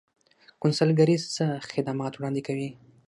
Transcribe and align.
کونسلګرۍ 0.61 1.17
څه 1.35 1.45
خدمات 1.71 2.13
وړاندې 2.15 2.41
کوي؟ 2.47 2.69